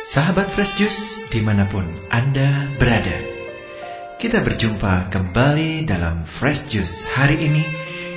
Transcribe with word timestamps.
Sahabat 0.00 0.48
Fresh 0.48 0.80
Juice 0.80 1.28
di 1.28 1.44
mana 1.44 1.68
pun 1.68 1.84
Anda 2.08 2.72
berada. 2.80 3.20
Kita 4.16 4.40
berjumpa 4.40 5.12
kembali 5.12 5.84
dalam 5.84 6.24
Fresh 6.24 6.72
Juice 6.72 7.04
hari 7.04 7.36
ini 7.36 7.60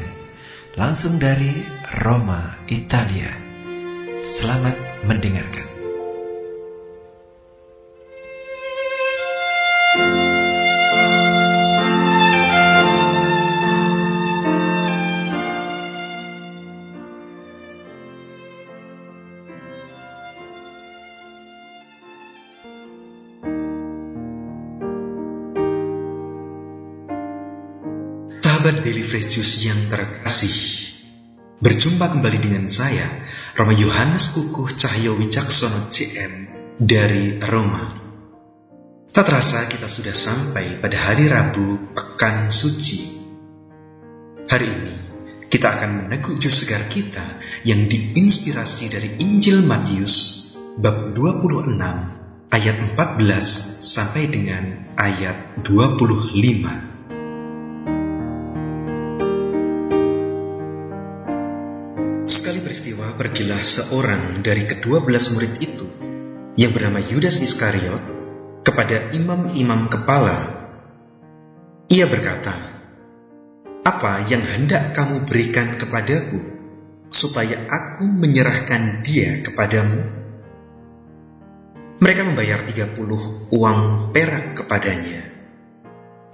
Langsung 0.78 1.18
dari 1.18 1.58
Roma, 2.06 2.62
Italia. 2.70 3.34
Selamat 4.22 4.78
mendengarkan 5.10 5.77
Juice 29.22 29.66
yang 29.66 29.80
terkasih, 29.90 30.58
berjumpa 31.62 32.14
kembali 32.14 32.40
dengan 32.42 32.66
saya, 32.70 33.06
Roma 33.58 33.74
Yohanes 33.74 34.38
Kukuh 34.38 34.74
Cahyo 34.78 35.18
Wicaksono 35.18 35.90
CM 35.90 36.34
dari 36.78 37.42
Roma. 37.42 37.98
Tak 39.10 39.26
terasa 39.26 39.66
kita 39.66 39.90
sudah 39.90 40.14
sampai 40.14 40.78
pada 40.78 40.94
hari 40.94 41.26
Rabu 41.26 41.98
Pekan 41.98 42.54
Suci. 42.54 43.18
Hari 44.46 44.68
ini 44.70 44.96
kita 45.50 45.74
akan 45.74 46.06
meneguk 46.06 46.38
jus 46.38 46.54
segar 46.54 46.86
kita 46.86 47.24
yang 47.66 47.90
diinspirasi 47.90 48.94
dari 48.94 49.10
Injil 49.18 49.66
Matius 49.66 50.54
bab 50.78 51.18
26 51.18 51.82
ayat 52.54 52.76
14 52.94 53.26
sampai 53.82 54.30
dengan 54.30 54.64
ayat 54.94 55.66
25. 55.66 56.97
Sekali 62.28 62.60
peristiwa 62.60 63.16
pergilah 63.16 63.64
seorang 63.64 64.44
dari 64.44 64.68
kedua 64.68 65.00
belas 65.00 65.32
murid 65.32 65.64
itu 65.64 65.88
yang 66.60 66.76
bernama 66.76 67.00
Yudas 67.00 67.40
Iskariot 67.40 68.04
kepada 68.68 69.16
imam-imam 69.16 69.88
kepala. 69.88 70.36
Ia 71.88 72.04
berkata, 72.04 72.52
Apa 73.88 74.28
yang 74.28 74.44
hendak 74.44 74.92
kamu 74.92 75.24
berikan 75.24 75.80
kepadaku 75.80 76.44
supaya 77.08 77.64
aku 77.72 78.04
menyerahkan 78.04 79.08
dia 79.08 79.40
kepadamu? 79.48 80.04
Mereka 82.04 82.28
membayar 82.28 82.60
30 82.60 83.56
uang 83.56 84.12
perak 84.12 84.60
kepadanya. 84.60 85.24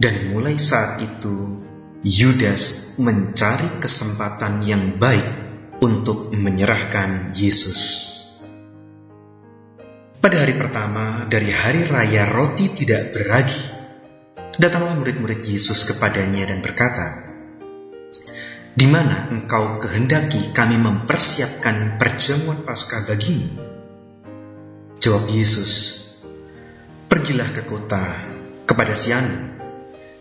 Dan 0.02 0.34
mulai 0.34 0.58
saat 0.58 1.06
itu, 1.06 1.62
Yudas 2.02 2.98
mencari 2.98 3.78
kesempatan 3.78 4.66
yang 4.66 4.98
baik 4.98 5.53
untuk 5.84 6.32
menyerahkan 6.32 7.36
Yesus. 7.36 7.80
Pada 10.24 10.40
hari 10.40 10.56
pertama 10.56 11.28
dari 11.28 11.52
hari 11.52 11.84
raya 11.84 12.32
roti 12.32 12.72
tidak 12.72 13.12
beragi, 13.12 13.60
datanglah 14.56 14.96
murid-murid 14.96 15.44
Yesus 15.44 15.84
kepadanya 15.92 16.48
dan 16.48 16.64
berkata, 16.64 17.28
"Di 18.72 18.88
mana 18.88 19.28
engkau 19.36 19.84
kehendaki 19.84 20.56
kami 20.56 20.80
mempersiapkan 20.80 22.00
perjamuan 22.00 22.64
Paskah 22.64 23.04
bagimu?" 23.04 23.52
Jawab 25.04 25.28
Yesus, 25.28 26.00
"Pergilah 27.12 27.52
ke 27.52 27.68
kota 27.68 28.00
kepada 28.64 28.96
Sianu 28.96 29.60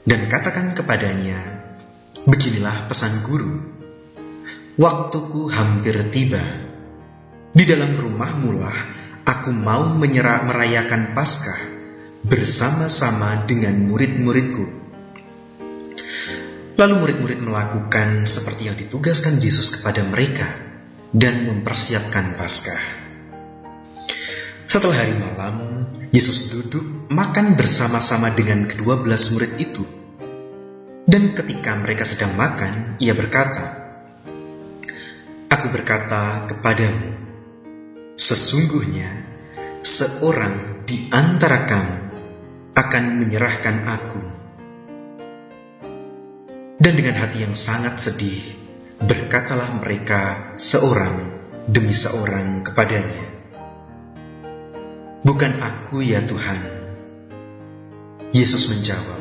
dan 0.02 0.26
katakan 0.26 0.74
kepadanya, 0.74 1.38
beginilah 2.26 2.90
pesan 2.90 3.22
guru." 3.22 3.81
Waktuku 4.80 5.52
hampir 5.52 5.96
tiba. 6.08 6.40
Di 7.52 7.68
dalam 7.68 7.92
rumahmu 7.92 8.56
lah 8.56 8.78
aku 9.28 9.52
mau 9.52 9.92
menyerah 9.92 10.48
merayakan 10.48 11.12
Paskah 11.12 11.60
bersama-sama 12.24 13.44
dengan 13.44 13.84
murid-muridku. 13.84 14.80
Lalu 16.80 16.94
murid-murid 17.04 17.40
melakukan 17.44 18.24
seperti 18.24 18.72
yang 18.72 18.76
ditugaskan 18.80 19.36
Yesus 19.44 19.76
kepada 19.76 20.08
mereka 20.08 20.48
dan 21.12 21.44
mempersiapkan 21.44 22.40
Paskah. 22.40 23.04
Setelah 24.64 24.96
hari 24.96 25.14
malam, 25.20 25.56
Yesus 26.16 26.48
duduk 26.48 27.12
makan 27.12 27.60
bersama-sama 27.60 28.32
dengan 28.32 28.64
kedua 28.64 29.04
belas 29.04 29.36
murid 29.36 29.52
itu. 29.60 29.84
Dan 31.04 31.36
ketika 31.36 31.76
mereka 31.76 32.08
sedang 32.08 32.32
makan, 32.40 32.96
ia 32.96 33.12
berkata, 33.12 33.81
Aku 35.52 35.68
berkata 35.68 36.48
kepadamu, 36.48 37.12
sesungguhnya 38.16 39.04
seorang 39.84 40.80
di 40.88 41.12
antara 41.12 41.68
kamu 41.68 42.00
akan 42.72 43.04
menyerahkan 43.20 43.76
aku. 43.84 44.24
Dan 46.80 46.92
dengan 46.96 47.20
hati 47.20 47.44
yang 47.44 47.52
sangat 47.52 48.00
sedih, 48.00 48.40
berkatalah 49.04 49.76
mereka 49.76 50.56
seorang 50.56 51.36
demi 51.68 51.92
seorang 51.92 52.64
kepadanya, 52.64 53.26
Bukan 55.20 55.52
aku 55.60 56.00
ya 56.00 56.24
Tuhan. 56.24 56.60
Yesus 58.32 58.72
menjawab, 58.72 59.20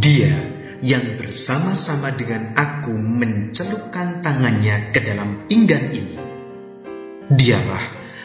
Dia 0.00 0.61
yang 0.82 1.14
bersama-sama 1.14 2.10
dengan 2.10 2.58
aku 2.58 2.90
mencelupkan 2.90 4.18
tangannya 4.18 4.90
ke 4.90 4.98
dalam 4.98 5.46
pinggan 5.46 5.94
ini. 5.94 6.18
Dialah 7.30 7.84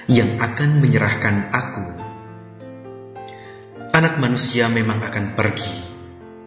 yang 0.10 0.42
akan 0.42 0.82
menyerahkan 0.82 1.54
aku. 1.54 1.86
Anak 3.94 4.18
manusia 4.18 4.74
memang 4.74 4.98
akan 5.06 5.38
pergi 5.38 5.78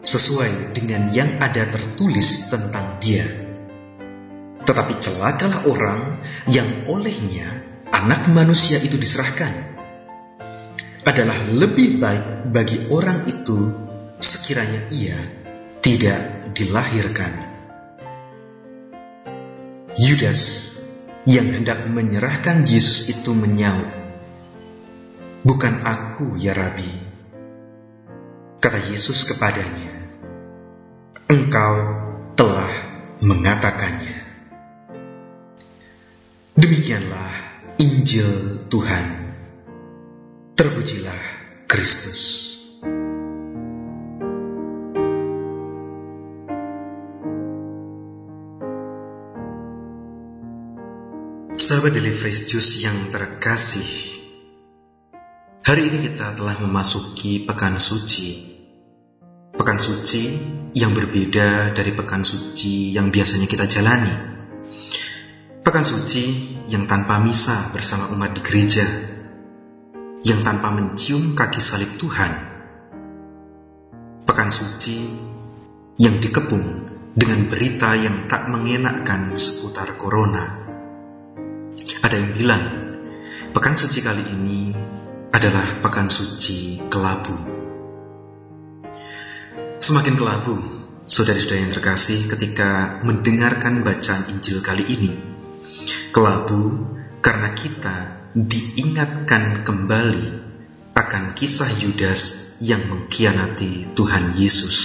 sesuai 0.03 0.75
dengan 0.75 1.15
yang 1.15 1.31
ada 1.39 1.63
tertulis 1.71 2.51
tentang 2.51 2.99
dia. 2.99 3.25
Tetapi 4.67 4.93
celakalah 4.99 5.63
orang 5.71 6.03
yang 6.51 6.67
olehnya 6.91 7.47
anak 7.95 8.27
manusia 8.35 8.83
itu 8.83 8.99
diserahkan. 8.99 9.79
Adalah 11.07 11.39
lebih 11.55 12.03
baik 12.03 12.51
bagi 12.51 12.91
orang 12.91 13.25
itu 13.31 13.73
sekiranya 14.21 14.91
ia 14.93 15.41
tidak 15.81 16.53
dilahirkan. 16.53 17.33
Yudas 19.97 20.41
yang 21.29 21.49
hendak 21.53 21.89
menyerahkan 21.89 22.65
Yesus 22.65 23.13
itu 23.13 23.33
menyaut, 23.37 23.89
"Bukan 25.45 25.85
aku, 25.85 26.37
ya 26.41 26.57
Rabi." 26.57 26.93
Kata 28.61 28.81
Yesus 28.93 29.25
kepadanya, 29.29 29.93
"Engkau 31.29 31.75
telah 32.37 32.73
mengatakannya." 33.25 34.21
Demikianlah 36.61 37.33
Injil 37.81 38.61
Tuhan. 38.69 39.05
Terpujilah 40.61 41.21
Kristus. 41.65 42.50
Sahabat 51.61 51.93
Fresh 51.93 52.49
Juice 52.49 52.89
yang 52.89 53.13
terkasih, 53.13 53.85
hari 55.61 55.93
ini 55.93 56.09
kita 56.09 56.33
telah 56.33 56.57
memasuki 56.57 57.45
Pekan 57.45 57.77
Suci. 57.77 58.49
Pekan 59.53 59.77
Suci 59.77 60.41
yang 60.73 60.97
berbeda 60.97 61.77
dari 61.77 61.93
Pekan 61.93 62.25
Suci 62.25 62.97
yang 62.97 63.13
biasanya 63.13 63.45
kita 63.45 63.69
jalani. 63.69 64.09
Pekan 65.61 65.85
Suci 65.85 66.57
yang 66.73 66.89
tanpa 66.89 67.21
misa 67.21 67.69
bersama 67.77 68.09
umat 68.17 68.33
di 68.33 68.41
gereja, 68.41 68.89
yang 70.25 70.41
tanpa 70.41 70.73
mencium 70.73 71.37
kaki 71.37 71.61
salib 71.61 71.93
Tuhan. 72.01 72.33
Pekan 74.25 74.49
Suci 74.49 74.97
yang 76.01 76.17
dikepung 76.25 76.89
dengan 77.13 77.53
berita 77.53 77.93
yang 78.01 78.33
tak 78.33 78.49
mengenakkan 78.49 79.37
seputar 79.37 80.01
corona 80.01 80.60
ada 82.11 82.19
yang 82.19 82.35
bilang, 82.35 82.65
Pekan 83.55 83.79
suci 83.79 84.03
kali 84.03 84.35
ini 84.35 84.75
adalah 85.31 85.63
pekan 85.79 86.11
suci 86.11 86.83
kelabu. 86.91 87.35
Semakin 89.79 90.19
kelabu, 90.19 90.59
saudara-saudara 91.07 91.63
yang 91.63 91.71
terkasih 91.71 92.27
ketika 92.27 92.99
mendengarkan 93.07 93.87
bacaan 93.87 94.27
Injil 94.31 94.59
kali 94.59 94.87
ini. 94.91 95.15
Kelabu 96.11 96.91
karena 97.23 97.55
kita 97.55 98.27
diingatkan 98.35 99.63
kembali 99.67 100.27
akan 100.99 101.39
kisah 101.39 101.71
Yudas 101.79 102.55
yang 102.59 102.87
mengkhianati 102.87 103.95
Tuhan 103.95 104.35
Yesus. 104.35 104.79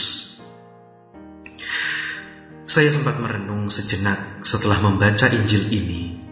Saya 2.70 2.90
sempat 2.94 3.18
merenung 3.18 3.70
sejenak 3.70 4.46
setelah 4.46 4.78
membaca 4.82 5.30
Injil 5.30 5.70
ini. 5.74 6.25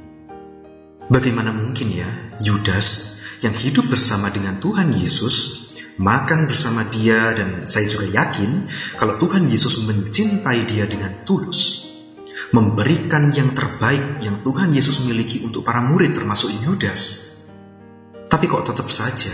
Bagaimana 1.12 1.52
mungkin 1.52 1.92
ya 1.92 2.08
Yudas 2.40 3.20
yang 3.44 3.52
hidup 3.52 3.92
bersama 3.92 4.32
dengan 4.32 4.60
Tuhan 4.64 4.96
Yesus, 4.96 5.68
makan 6.00 6.48
bersama 6.48 6.88
dia 6.88 7.36
dan 7.36 7.68
saya 7.68 7.92
juga 7.92 8.08
yakin 8.10 8.66
kalau 8.96 9.20
Tuhan 9.20 9.46
Yesus 9.46 9.84
mencintai 9.84 10.64
dia 10.64 10.88
dengan 10.88 11.12
tulus, 11.28 11.92
memberikan 12.56 13.30
yang 13.36 13.52
terbaik 13.52 14.24
yang 14.24 14.42
Tuhan 14.42 14.72
Yesus 14.72 15.06
miliki 15.06 15.44
untuk 15.44 15.68
para 15.68 15.84
murid 15.84 16.16
termasuk 16.16 16.50
Yudas. 16.64 17.34
Tapi 18.32 18.46
kok 18.50 18.66
tetap 18.66 18.90
saja 18.90 19.34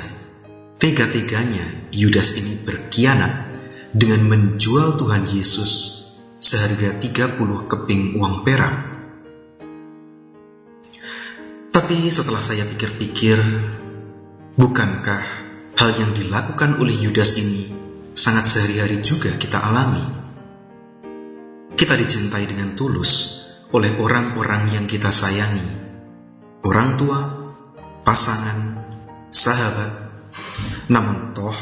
tega-teganya 0.80 1.92
Yudas 1.96 2.40
ini 2.40 2.60
berkhianat 2.66 3.48
dengan 3.96 4.26
menjual 4.28 5.00
Tuhan 5.00 5.28
Yesus 5.28 5.72
seharga 6.40 6.96
30 7.00 7.40
keping 7.68 8.20
uang 8.20 8.48
perak. 8.48 8.99
Tapi 11.70 12.10
setelah 12.10 12.42
saya 12.42 12.66
pikir-pikir, 12.66 13.38
bukankah 14.58 15.22
hal 15.78 15.90
yang 16.02 16.12
dilakukan 16.18 16.82
oleh 16.82 16.98
Yudas 16.98 17.38
ini 17.38 17.70
sangat 18.18 18.50
sehari-hari 18.50 18.98
juga 19.06 19.30
kita 19.38 19.62
alami? 19.62 20.06
Kita 21.78 21.94
dicintai 21.94 22.50
dengan 22.50 22.74
tulus 22.74 23.46
oleh 23.70 23.94
orang-orang 24.02 24.74
yang 24.74 24.90
kita 24.90 25.14
sayangi, 25.14 25.70
orang 26.66 26.98
tua, 26.98 27.20
pasangan, 28.02 28.82
sahabat. 29.30 30.10
Namun 30.90 31.38
toh, 31.38 31.54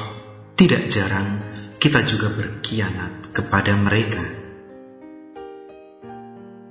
tidak 0.56 0.88
jarang 0.88 1.44
kita 1.78 2.02
juga 2.08 2.32
berkhianat 2.32 3.36
kepada 3.36 3.76
mereka. 3.76 4.24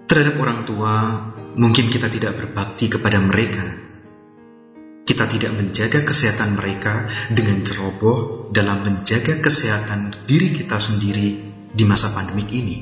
Terhadap 0.08 0.34
orang 0.40 0.60
tua, 0.64 0.94
mungkin 1.56 1.88
kita 1.88 2.12
tidak 2.12 2.36
berbakti 2.36 2.92
kepada 2.92 3.18
mereka. 3.18 3.64
Kita 5.06 5.24
tidak 5.30 5.54
menjaga 5.56 6.02
kesehatan 6.02 6.58
mereka 6.58 7.06
dengan 7.32 7.62
ceroboh 7.62 8.50
dalam 8.50 8.82
menjaga 8.84 9.38
kesehatan 9.40 10.28
diri 10.28 10.52
kita 10.52 10.76
sendiri 10.76 11.28
di 11.72 11.84
masa 11.86 12.12
pandemik 12.12 12.50
ini. 12.52 12.76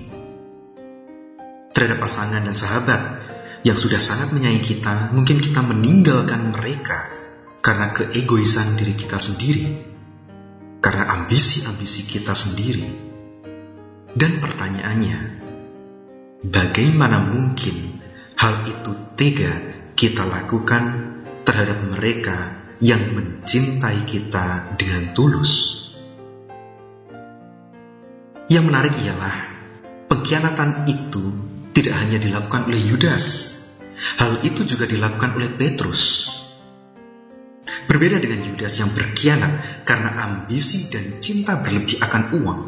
Terhadap 1.75 2.01
pasangan 2.01 2.43
dan 2.43 2.57
sahabat 2.57 3.01
yang 3.63 3.77
sudah 3.77 4.01
sangat 4.01 4.33
menyayangi 4.33 4.65
kita, 4.65 5.13
mungkin 5.13 5.39
kita 5.41 5.61
meninggalkan 5.63 6.53
mereka 6.53 6.97
karena 7.61 7.93
keegoisan 7.93 8.77
diri 8.77 8.95
kita 8.97 9.17
sendiri, 9.21 9.65
karena 10.81 11.09
ambisi-ambisi 11.21 12.09
kita 12.09 12.33
sendiri. 12.33 12.85
Dan 14.15 14.33
pertanyaannya, 14.39 15.45
Bagaimana 16.45 17.33
mungkin 17.33 18.04
hal 18.45 18.69
itu 18.69 18.93
tega 19.17 19.53
kita 19.97 20.21
lakukan 20.29 20.85
terhadap 21.49 21.81
mereka 21.97 22.61
yang 22.77 23.01
mencintai 23.17 24.05
kita 24.05 24.77
dengan 24.77 25.17
tulus? 25.17 25.53
Yang 28.53 28.65
menarik 28.69 28.93
ialah 29.01 29.37
pengkhianatan 30.13 30.85
itu 30.85 31.25
tidak 31.73 31.97
hanya 32.05 32.21
dilakukan 32.21 32.69
oleh 32.69 32.77
Yudas, 32.85 33.25
hal 34.21 34.45
itu 34.45 34.61
juga 34.69 34.85
dilakukan 34.93 35.41
oleh 35.41 35.49
Petrus. 35.49 36.29
Berbeda 37.89 38.21
dengan 38.21 38.45
Yudas 38.45 38.77
yang 38.77 38.93
berkhianat 38.93 39.89
karena 39.89 40.21
ambisi 40.21 40.93
dan 40.93 41.17
cinta 41.17 41.65
berlebih 41.65 41.97
akan 42.05 42.23
uang, 42.37 42.61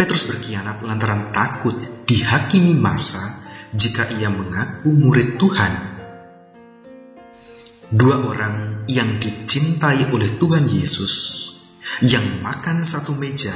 Petrus 0.00 0.32
berkhianat 0.32 0.80
lantaran 0.80 1.28
takut 1.28 1.76
dihakimi 2.08 2.72
masa 2.80 3.41
jika 3.72 4.08
ia 4.20 4.28
mengaku 4.28 4.92
murid 4.92 5.40
Tuhan. 5.40 5.72
Dua 7.92 8.16
orang 8.24 8.88
yang 8.88 9.20
dicintai 9.20 10.12
oleh 10.12 10.28
Tuhan 10.40 10.64
Yesus, 10.64 11.14
yang 12.00 12.24
makan 12.40 12.84
satu 12.84 13.16
meja, 13.16 13.52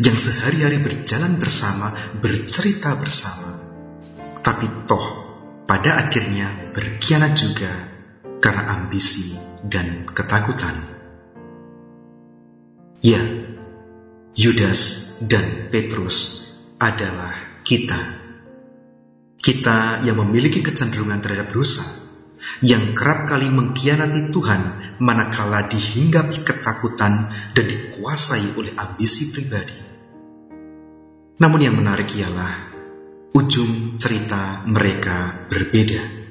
yang 0.00 0.16
sehari-hari 0.16 0.80
berjalan 0.80 1.36
bersama, 1.36 1.92
bercerita 2.20 2.96
bersama, 2.96 3.60
tapi 4.40 4.68
toh 4.88 5.04
pada 5.68 6.00
akhirnya 6.00 6.48
berkhianat 6.72 7.32
juga 7.36 7.72
karena 8.40 8.80
ambisi 8.80 9.36
dan 9.64 10.08
ketakutan. 10.08 10.76
Ya, 13.02 13.20
Yudas 14.32 14.80
dan 15.26 15.68
Petrus 15.68 16.48
adalah 16.80 17.34
kita. 17.66 18.21
Kita 19.42 20.06
yang 20.06 20.22
memiliki 20.22 20.62
kecenderungan 20.62 21.18
terhadap 21.18 21.50
dosa, 21.50 21.82
yang 22.62 22.94
kerap 22.94 23.26
kali 23.26 23.50
mengkhianati 23.50 24.30
Tuhan 24.30 24.62
manakala 25.02 25.66
dihinggapi 25.66 26.46
ketakutan 26.46 27.26
dan 27.54 27.64
dikuasai 27.66 28.54
oleh 28.54 28.70
ambisi 28.78 29.34
pribadi. 29.34 29.74
Namun 31.42 31.58
yang 31.58 31.74
menarik 31.74 32.06
ialah 32.14 32.54
ujung 33.34 33.98
cerita 33.98 34.62
mereka 34.70 35.50
berbeda. 35.50 36.22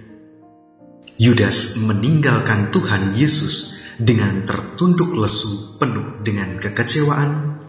Yudas 1.19 1.83
meninggalkan 1.83 2.71
Tuhan 2.71 3.11
Yesus 3.11 3.83
dengan 3.99 4.47
tertunduk 4.47 5.13
lesu 5.19 5.77
penuh 5.77 6.23
dengan 6.23 6.57
kekecewaan 6.57 7.60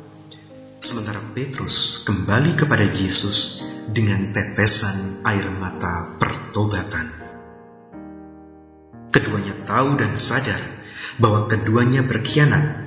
Sementara 0.82 1.22
Petrus 1.30 2.02
kembali 2.02 2.58
kepada 2.58 2.82
Yesus 2.82 3.62
dengan 3.86 4.34
tetesan 4.34 5.22
air 5.22 5.46
mata 5.54 6.18
pertobatan. 6.18 7.06
Keduanya 9.14 9.62
tahu 9.62 9.94
dan 9.94 10.18
sadar 10.18 10.58
bahwa 11.22 11.46
keduanya 11.46 12.02
berkhianat. 12.02 12.82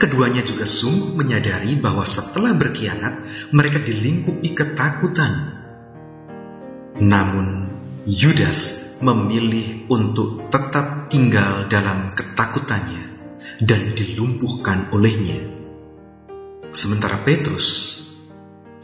Keduanya 0.00 0.40
juga 0.48 0.64
sungguh 0.64 1.12
menyadari 1.12 1.76
bahwa 1.76 2.08
setelah 2.08 2.56
berkhianat, 2.56 3.28
mereka 3.52 3.84
dilingkupi 3.84 4.56
ketakutan. 4.56 5.60
Namun, 7.04 7.68
Yudas 8.08 8.96
memilih 9.04 9.84
untuk 9.92 10.48
tetap 10.48 11.12
tinggal 11.12 11.68
dalam 11.68 12.08
ketakutannya 12.16 13.04
dan 13.60 13.92
dilumpuhkan 13.92 14.88
olehnya 14.96 15.55
Sementara 16.76 17.24
Petrus, 17.24 18.04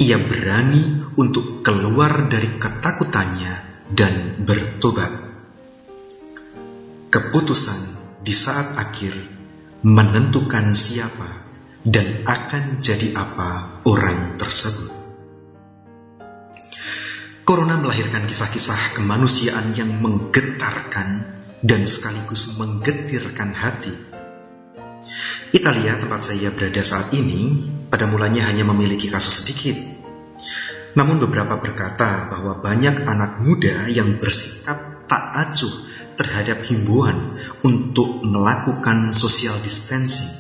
ia 0.01 0.17
berani 0.17 1.13
untuk 1.21 1.61
keluar 1.61 2.25
dari 2.25 2.49
ketakutannya 2.57 3.85
dan 3.93 4.41
bertobat. 4.49 5.13
Keputusan 7.13 7.81
di 8.25 8.33
saat 8.33 8.81
akhir 8.81 9.13
menentukan 9.85 10.73
siapa 10.73 11.45
dan 11.85 12.25
akan 12.25 12.81
jadi 12.81 13.13
apa 13.13 13.85
orang 13.85 14.41
tersebut. 14.41 14.89
Corona 17.45 17.77
melahirkan 17.77 18.25
kisah-kisah 18.25 18.97
kemanusiaan 18.97 19.77
yang 19.77 20.01
menggetarkan 20.01 21.29
dan 21.61 21.85
sekaligus 21.85 22.57
menggetirkan 22.57 23.53
hati 23.53 24.13
Italia 25.53 26.01
tempat 26.01 26.25
saya 26.25 26.49
berada 26.49 26.81
saat 26.81 27.13
ini 27.13 27.69
pada 28.03 28.19
mulanya 28.19 28.51
hanya 28.51 28.67
memiliki 28.67 29.07
kasus 29.07 29.47
sedikit. 29.47 29.79
Namun 30.99 31.23
beberapa 31.23 31.63
berkata 31.63 32.27
bahwa 32.35 32.59
banyak 32.59 33.07
anak 33.07 33.39
muda 33.47 33.87
yang 33.95 34.19
bersikap 34.19 35.07
tak 35.07 35.23
acuh 35.39 35.71
terhadap 36.19 36.67
himbauan 36.67 37.39
untuk 37.63 38.27
melakukan 38.27 39.15
social 39.15 39.55
distancing. 39.63 40.35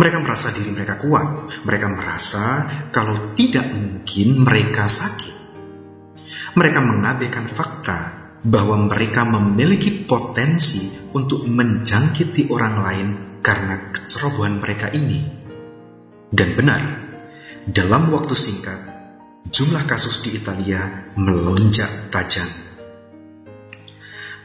Mereka 0.00 0.24
merasa 0.24 0.48
diri 0.56 0.72
mereka 0.72 0.96
kuat. 0.96 1.44
Mereka 1.68 1.92
merasa 1.92 2.64
kalau 2.88 3.36
tidak 3.36 3.68
mungkin 3.68 4.40
mereka 4.40 4.88
sakit. 4.88 5.36
Mereka 6.56 6.80
mengabaikan 6.80 7.44
fakta 7.52 8.32
bahwa 8.48 8.80
mereka 8.88 9.28
memiliki 9.28 10.08
potensi 10.08 10.88
untuk 11.12 11.44
menjangkiti 11.44 12.48
orang 12.48 12.74
lain 12.80 13.08
karena 13.44 13.92
kecerobohan 13.92 14.56
mereka 14.64 14.88
ini. 14.96 15.44
Dan 16.32 16.58
benar, 16.58 16.82
dalam 17.66 18.10
waktu 18.10 18.34
singkat, 18.34 18.80
jumlah 19.50 19.84
kasus 19.86 20.26
di 20.26 20.34
Italia 20.34 21.10
melonjak 21.14 22.10
tajam. 22.10 22.48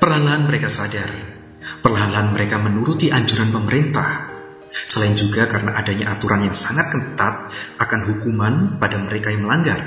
Perlahan 0.01 0.50
mereka 0.50 0.65
sadar 0.65 1.31
Perlahan-lahan 1.61 2.33
mereka 2.33 2.57
menuruti 2.57 3.13
anjuran 3.13 3.53
pemerintah. 3.53 4.33
Selain 4.71 5.13
juga 5.13 5.45
karena 5.45 5.77
adanya 5.77 6.15
aturan 6.15 6.41
yang 6.41 6.55
sangat 6.57 6.89
ketat 6.95 7.35
akan 7.77 8.00
hukuman 8.09 8.53
pada 8.81 8.97
mereka 8.97 9.29
yang 9.29 9.45
melanggar. 9.45 9.77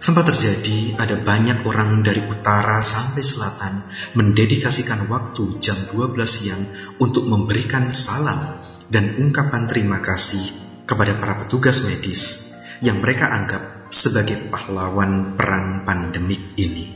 Sempat 0.00 0.28
terjadi 0.28 1.00
ada 1.00 1.16
banyak 1.16 1.64
orang 1.64 2.04
dari 2.04 2.20
utara 2.28 2.82
sampai 2.82 3.24
selatan 3.24 3.88
mendedikasikan 4.18 5.08
waktu 5.08 5.56
jam 5.62 5.78
12 5.88 6.18
siang 6.28 6.62
untuk 7.00 7.24
memberikan 7.24 7.88
salam 7.88 8.60
dan 8.92 9.16
ungkapan 9.20 9.64
terima 9.70 10.04
kasih 10.04 10.44
kepada 10.84 11.16
para 11.16 11.40
petugas 11.40 11.84
medis 11.88 12.52
yang 12.84 13.00
mereka 13.00 13.32
anggap 13.32 13.88
sebagai 13.88 14.50
pahlawan 14.50 15.38
perang 15.38 15.86
pandemik 15.88 16.58
ini. 16.58 16.90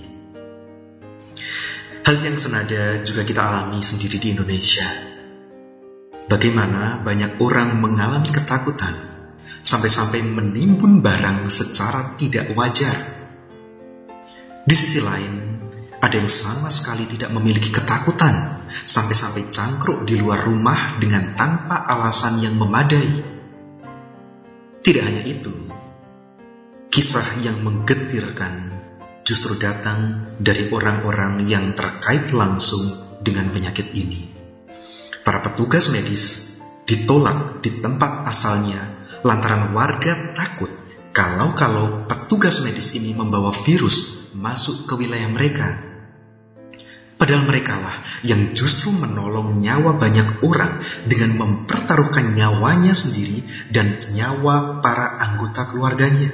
Hal 2.04 2.16
yang 2.24 2.40
senada 2.40 3.04
juga 3.04 3.22
kita 3.24 3.40
alami 3.44 3.84
sendiri 3.84 4.16
di 4.16 4.32
Indonesia. 4.32 4.84
Bagaimana 6.28 7.00
banyak 7.04 7.40
orang 7.40 7.80
mengalami 7.80 8.28
ketakutan 8.28 8.92
sampai-sampai 9.64 10.24
menimbun 10.24 11.00
barang 11.00 11.48
secara 11.48 12.16
tidak 12.20 12.52
wajar. 12.56 12.96
Di 14.68 14.74
sisi 14.76 15.00
lain, 15.00 15.32
ada 16.00 16.16
yang 16.16 16.28
sama 16.28 16.68
sekali 16.68 17.08
tidak 17.08 17.32
memiliki 17.32 17.72
ketakutan 17.72 18.57
sampai-sampai 18.68 19.50
cangkruk 19.50 20.04
di 20.04 20.20
luar 20.20 20.44
rumah 20.44 21.00
dengan 21.00 21.34
tanpa 21.34 21.88
alasan 21.88 22.40
yang 22.44 22.54
memadai. 22.56 23.10
Tidak 24.78 25.02
hanya 25.04 25.22
itu, 25.26 25.52
kisah 26.88 27.44
yang 27.44 27.60
menggetirkan 27.64 28.72
justru 29.26 29.60
datang 29.60 30.30
dari 30.40 30.72
orang-orang 30.72 31.44
yang 31.44 31.76
terkait 31.76 32.32
langsung 32.32 32.80
dengan 33.20 33.52
penyakit 33.52 33.92
ini. 33.92 34.30
Para 35.26 35.44
petugas 35.44 35.92
medis 35.92 36.56
ditolak 36.88 37.60
di 37.60 37.84
tempat 37.84 38.24
asalnya 38.24 38.80
lantaran 39.20 39.76
warga 39.76 40.32
takut 40.32 40.72
kalau-kalau 41.12 42.06
petugas 42.06 42.62
medis 42.62 42.94
ini 42.94 43.10
membawa 43.10 43.50
virus 43.50 44.30
masuk 44.38 44.86
ke 44.86 44.94
wilayah 45.02 45.26
mereka. 45.34 45.97
Padahal 47.18 47.50
mereka 47.50 47.74
lah 47.74 47.96
yang 48.22 48.54
justru 48.54 48.94
menolong 48.94 49.58
nyawa 49.58 49.98
banyak 49.98 50.46
orang 50.46 50.78
dengan 51.10 51.34
mempertaruhkan 51.34 52.38
nyawanya 52.38 52.94
sendiri 52.94 53.42
dan 53.74 53.90
nyawa 54.14 54.78
para 54.78 55.18
anggota 55.18 55.66
keluarganya 55.66 56.30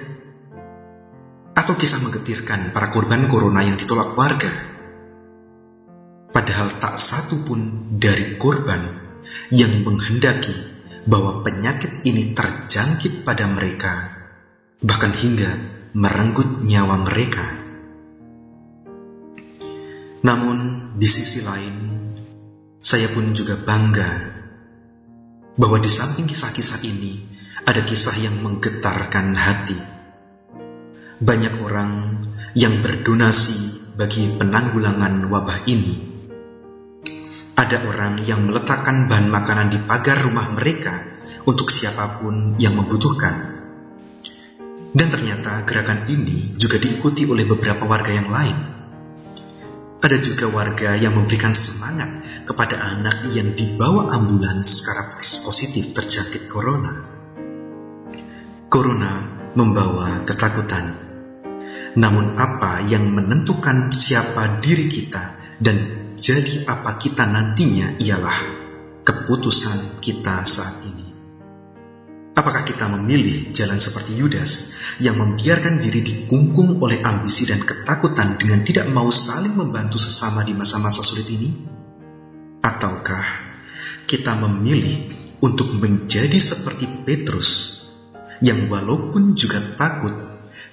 atau 1.54 1.72
kisah 1.80 2.04
menggetirkan 2.04 2.76
para 2.76 2.92
korban 2.92 3.24
corona 3.30 3.64
yang 3.64 3.80
ditolak 3.80 4.12
warga. 4.12 4.52
Padahal 6.34 6.68
tak 6.76 7.00
satu 7.00 7.46
pun 7.48 7.88
dari 7.96 8.36
korban 8.36 8.82
yang 9.48 9.72
menghendaki 9.88 10.52
bahwa 11.08 11.40
penyakit 11.40 12.04
ini 12.04 12.36
terjangkit 12.36 13.24
pada 13.24 13.48
mereka, 13.48 14.12
bahkan 14.84 15.16
hingga 15.16 15.48
merenggut 15.96 16.60
nyawa 16.66 17.00
mereka. 17.08 17.63
Namun, 20.24 20.56
di 20.96 21.04
sisi 21.04 21.44
lain, 21.44 21.76
saya 22.80 23.12
pun 23.12 23.36
juga 23.36 23.60
bangga 23.60 24.12
bahwa 25.60 25.78
di 25.78 25.90
samping 25.92 26.24
kisah-kisah 26.24 26.80
ini 26.88 27.20
ada 27.68 27.84
kisah 27.84 28.16
yang 28.18 28.40
menggetarkan 28.42 29.36
hati 29.36 29.94
banyak 31.24 31.54
orang 31.62 32.20
yang 32.58 32.84
berdonasi 32.84 33.94
bagi 33.94 34.34
penanggulangan 34.34 35.30
wabah 35.30 35.64
ini. 35.70 35.96
Ada 37.54 37.86
orang 37.86 38.18
yang 38.26 38.50
meletakkan 38.50 39.06
bahan 39.06 39.30
makanan 39.30 39.70
di 39.70 39.78
pagar 39.86 40.20
rumah 40.26 40.50
mereka 40.52 40.90
untuk 41.46 41.70
siapa 41.70 42.18
pun 42.18 42.58
yang 42.58 42.74
membutuhkan. 42.74 43.56
Dan 44.94 45.08
ternyata 45.10 45.62
gerakan 45.66 46.06
ini 46.10 46.54
juga 46.58 46.82
diikuti 46.82 47.26
oleh 47.30 47.46
beberapa 47.46 47.86
warga 47.86 48.10
yang 48.10 48.28
lain. 48.30 48.73
Ada 50.04 50.20
juga 50.20 50.52
warga 50.52 51.00
yang 51.00 51.16
memberikan 51.16 51.56
semangat 51.56 52.12
kepada 52.44 52.76
anak 52.76 53.32
yang 53.32 53.56
dibawa 53.56 54.12
ambulans 54.12 54.84
secara 54.84 55.16
positif 55.16 55.96
terjangkit 55.96 56.44
corona. 56.44 56.92
Corona 58.68 59.12
membawa 59.56 60.28
ketakutan 60.28 61.04
namun 61.94 62.34
apa 62.34 62.82
yang 62.90 63.06
menentukan 63.14 63.94
siapa 63.94 64.58
diri 64.58 64.90
kita 64.90 65.38
dan 65.62 66.06
jadi 66.18 66.66
apa 66.66 66.98
kita 66.98 67.22
nantinya 67.26 67.98
ialah 68.02 68.38
keputusan 69.06 70.02
kita 70.02 70.42
saat 70.42 70.82
ini. 70.90 71.03
Apakah 72.34 72.66
kita 72.66 72.90
memilih 72.90 73.54
jalan 73.54 73.78
seperti 73.78 74.18
Yudas 74.18 74.74
yang 74.98 75.14
membiarkan 75.22 75.78
diri 75.78 76.02
dikungkung 76.02 76.82
oleh 76.82 76.98
ambisi 77.06 77.46
dan 77.46 77.62
ketakutan 77.62 78.34
dengan 78.42 78.66
tidak 78.66 78.90
mau 78.90 79.06
saling 79.06 79.54
membantu 79.54 80.02
sesama 80.02 80.42
di 80.42 80.50
masa-masa 80.50 80.98
sulit 80.98 81.30
ini? 81.30 81.54
Ataukah 82.58 83.26
kita 84.10 84.34
memilih 84.42 85.14
untuk 85.46 85.78
menjadi 85.78 86.34
seperti 86.34 87.06
Petrus 87.06 87.86
yang 88.42 88.66
walaupun 88.66 89.38
juga 89.38 89.62
takut 89.78 90.10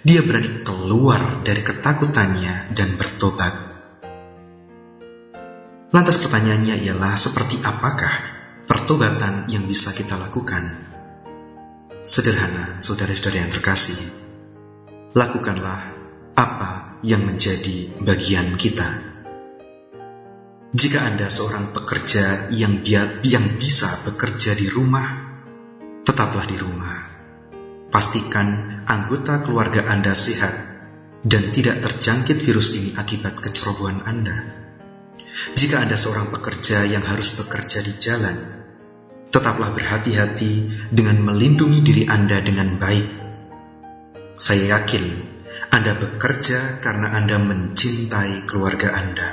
dia 0.01 0.25
berani 0.25 0.65
keluar 0.65 1.45
dari 1.45 1.61
ketakutannya 1.61 2.73
dan 2.73 2.97
bertobat. 2.97 3.53
Lantas 5.93 6.17
pertanyaannya 6.25 6.81
ialah 6.89 7.13
seperti 7.13 7.61
apakah 7.61 8.09
pertobatan 8.65 9.45
yang 9.53 9.69
bisa 9.69 9.93
kita 9.93 10.17
lakukan? 10.17 10.90
Sederhana, 12.01 12.81
saudara-saudara 12.81 13.41
yang 13.41 13.51
terkasih. 13.53 13.99
Lakukanlah 15.13 15.81
apa 16.35 17.01
yang 17.05 17.25
menjadi 17.27 17.93
bagian 18.01 18.57
kita. 18.57 18.89
Jika 20.71 21.03
Anda 21.03 21.27
seorang 21.27 21.75
pekerja 21.75 22.53
yang 22.55 22.81
dia 22.81 23.03
yang 23.27 23.59
bisa 23.59 23.91
bekerja 24.07 24.55
di 24.55 24.71
rumah, 24.71 25.07
tetaplah 26.07 26.47
di 26.47 26.55
rumah 26.55 27.11
Pastikan 27.91 28.79
anggota 28.87 29.43
keluarga 29.43 29.83
Anda 29.91 30.15
sehat 30.15 30.55
dan 31.27 31.51
tidak 31.51 31.83
terjangkit 31.83 32.39
virus 32.39 32.71
ini 32.79 32.95
akibat 32.95 33.35
kecerobohan 33.35 34.07
Anda. 34.07 34.31
Jika 35.59 35.83
Anda 35.83 35.99
seorang 35.99 36.31
pekerja 36.31 36.87
yang 36.87 37.03
harus 37.03 37.35
bekerja 37.35 37.83
di 37.83 37.91
jalan, 37.99 38.60
tetaplah 39.31 39.71
berhati-hati 39.71 40.67
dengan 40.91 41.23
melindungi 41.23 41.79
diri 41.79 42.03
Anda 42.11 42.43
dengan 42.43 42.75
baik. 42.75 43.07
Saya 44.35 44.77
yakin 44.77 45.05
Anda 45.71 45.95
bekerja 45.95 46.83
karena 46.83 47.15
Anda 47.15 47.39
mencintai 47.39 48.43
keluarga 48.43 48.91
Anda. 48.91 49.29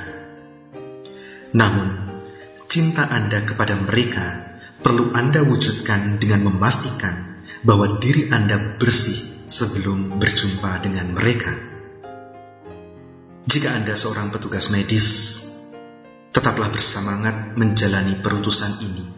Namun, 1.51 1.89
cinta 2.71 3.11
Anda 3.11 3.43
kepada 3.43 3.75
mereka 3.75 4.55
perlu 4.79 5.11
Anda 5.19 5.43
wujudkan 5.43 6.23
dengan 6.23 6.47
memastikan 6.47 7.43
bahwa 7.67 7.99
diri 7.99 8.31
Anda 8.31 8.79
bersih 8.79 9.51
sebelum 9.51 10.23
berjumpa 10.23 10.79
dengan 10.87 11.11
mereka. 11.11 11.51
Jika 13.49 13.75
Anda 13.75 13.99
seorang 13.99 14.31
petugas 14.31 14.71
medis, 14.71 15.07
tetaplah 16.31 16.71
bersemangat 16.71 17.59
menjalani 17.59 18.21
perutusan 18.23 18.79
ini. 18.85 19.18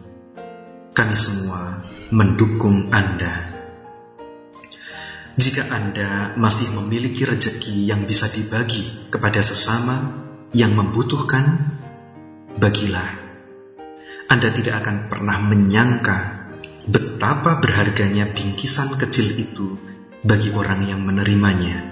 Kami 0.91 1.15
semua 1.15 1.87
mendukung 2.11 2.91
Anda. 2.91 3.31
Jika 5.39 5.71
Anda 5.71 6.35
masih 6.35 6.75
memiliki 6.75 7.23
rejeki 7.23 7.87
yang 7.87 8.03
bisa 8.03 8.27
dibagi 8.27 9.07
kepada 9.07 9.39
sesama 9.39 10.27
yang 10.51 10.75
membutuhkan, 10.75 11.71
bagilah. 12.59 13.07
Anda 14.27 14.51
tidak 14.51 14.83
akan 14.83 15.07
pernah 15.07 15.39
menyangka 15.39 16.51
betapa 16.91 17.63
berharganya 17.63 18.27
bingkisan 18.27 18.91
kecil 18.99 19.31
itu 19.39 19.79
bagi 20.27 20.51
orang 20.51 20.83
yang 20.91 20.99
menerimanya. 21.07 21.87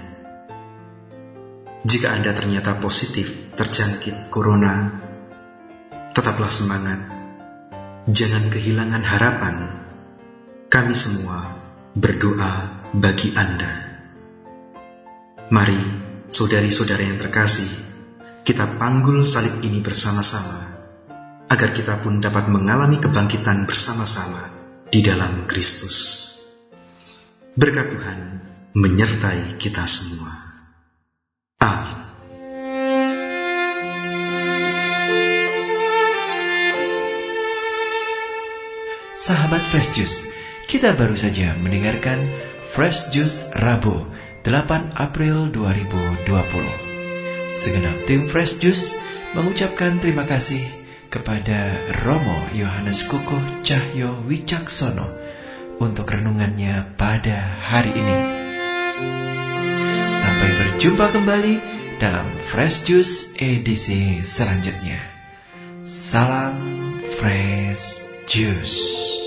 Jika 1.80 2.12
Anda 2.12 2.36
ternyata 2.36 2.76
positif 2.76 3.56
terjangkit 3.56 4.28
corona, 4.28 4.92
tetaplah 6.12 6.52
semangat. 6.52 7.19
Jangan 8.08 8.48
kehilangan 8.48 9.04
harapan. 9.04 9.56
Kami 10.72 10.94
semua 10.96 11.36
berdoa 11.92 12.80
bagi 12.96 13.28
Anda. 13.36 13.68
Mari, 15.52 15.82
saudari-saudara 16.32 17.04
yang 17.04 17.20
terkasih, 17.20 17.68
kita 18.40 18.80
panggul 18.80 19.20
salib 19.28 19.60
ini 19.60 19.84
bersama-sama, 19.84 20.80
agar 21.52 21.76
kita 21.76 22.00
pun 22.00 22.24
dapat 22.24 22.48
mengalami 22.48 22.96
kebangkitan 22.96 23.68
bersama-sama 23.68 24.48
di 24.88 25.04
dalam 25.04 25.44
Kristus. 25.44 26.24
Berkat 27.52 27.92
Tuhan 27.92 28.20
menyertai 28.80 29.60
kita 29.60 29.84
semua. 29.84 30.32
Amin. 31.60 31.99
Fresh 39.30 39.94
Juice, 39.94 40.26
kita 40.66 40.90
baru 40.98 41.14
saja 41.14 41.54
mendengarkan 41.62 42.26
Fresh 42.66 43.14
Juice 43.14 43.46
Rabu 43.62 44.02
8 44.42 44.98
April 44.98 45.46
2020. 45.54 46.26
Segenap 47.54 47.94
tim 48.10 48.26
Fresh 48.26 48.58
Juice 48.58 48.98
mengucapkan 49.38 50.02
terima 50.02 50.26
kasih 50.26 50.66
kepada 51.06 51.78
Romo 52.02 52.50
Yohanes 52.50 53.06
Kukuh 53.06 53.62
Cahyo 53.62 54.18
Wicaksono 54.26 55.06
untuk 55.78 56.10
renungannya 56.10 56.98
pada 56.98 57.54
hari 57.70 57.94
ini. 57.94 58.18
Sampai 60.10 60.50
berjumpa 60.58 61.14
kembali 61.14 61.54
dalam 62.02 62.26
Fresh 62.50 62.82
Juice 62.82 63.38
edisi 63.38 64.26
selanjutnya. 64.26 64.98
Salam 65.86 66.58
Fresh 66.98 68.02
Juice. 68.26 69.19